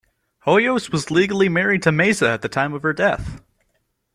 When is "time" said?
2.49-2.73